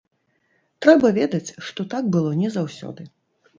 Трэба 0.85 1.11
ведаць, 1.19 1.55
што 1.69 1.87
так 1.93 2.11
было 2.19 2.35
не 2.43 2.53
заўсёды. 2.59 3.09